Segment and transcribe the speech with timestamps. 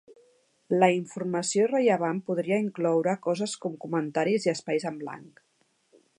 [0.83, 5.47] La informació irrellevant podria incloure coses com comentaris i espais en blanc.